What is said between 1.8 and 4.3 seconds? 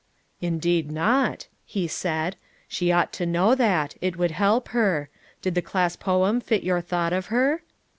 said. "She ought to know that; it